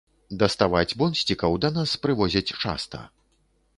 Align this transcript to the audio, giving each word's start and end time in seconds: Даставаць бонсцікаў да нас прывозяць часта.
Даставаць 0.43 0.95
бонсцікаў 1.01 1.57
да 1.65 1.69
нас 1.77 1.93
прывозяць 2.07 2.47
часта. 2.63 3.07